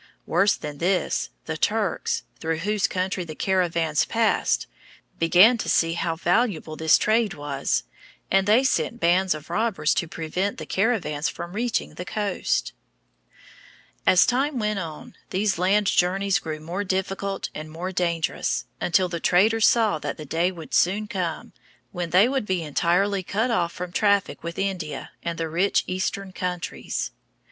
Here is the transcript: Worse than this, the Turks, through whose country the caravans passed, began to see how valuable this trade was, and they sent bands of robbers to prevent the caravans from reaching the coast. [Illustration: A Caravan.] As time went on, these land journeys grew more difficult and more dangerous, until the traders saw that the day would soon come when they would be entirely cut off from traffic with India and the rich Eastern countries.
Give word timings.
Worse 0.25 0.55
than 0.55 0.79
this, 0.79 1.29
the 1.45 1.57
Turks, 1.57 2.23
through 2.39 2.57
whose 2.57 2.87
country 2.87 3.23
the 3.23 3.35
caravans 3.35 4.03
passed, 4.03 4.65
began 5.19 5.59
to 5.59 5.69
see 5.69 5.93
how 5.93 6.15
valuable 6.15 6.75
this 6.75 6.97
trade 6.97 7.35
was, 7.35 7.83
and 8.31 8.47
they 8.47 8.63
sent 8.63 8.99
bands 8.99 9.35
of 9.35 9.51
robbers 9.51 9.93
to 9.93 10.07
prevent 10.07 10.57
the 10.57 10.65
caravans 10.65 11.29
from 11.29 11.53
reaching 11.53 11.93
the 11.93 12.03
coast. 12.03 12.73
[Illustration: 14.07 14.07
A 14.07 14.07
Caravan.] 14.07 14.13
As 14.13 14.25
time 14.25 14.59
went 14.59 14.79
on, 14.79 15.15
these 15.29 15.59
land 15.59 15.85
journeys 15.85 16.39
grew 16.39 16.59
more 16.59 16.83
difficult 16.83 17.51
and 17.53 17.69
more 17.69 17.91
dangerous, 17.91 18.65
until 18.81 19.07
the 19.07 19.19
traders 19.19 19.67
saw 19.67 19.99
that 19.99 20.17
the 20.17 20.25
day 20.25 20.51
would 20.51 20.73
soon 20.73 21.05
come 21.07 21.53
when 21.91 22.09
they 22.09 22.27
would 22.27 22.47
be 22.47 22.63
entirely 22.63 23.21
cut 23.21 23.51
off 23.51 23.71
from 23.71 23.91
traffic 23.91 24.41
with 24.43 24.57
India 24.57 25.11
and 25.21 25.37
the 25.37 25.47
rich 25.47 25.83
Eastern 25.85 26.31
countries. 26.33 27.11